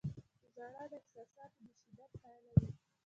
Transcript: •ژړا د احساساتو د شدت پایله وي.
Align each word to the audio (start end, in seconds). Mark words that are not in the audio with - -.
•ژړا 0.53 0.83
د 0.91 0.93
احساساتو 0.99 1.61
د 1.67 1.69
شدت 1.81 2.11
پایله 2.21 2.51
وي. 2.61 2.71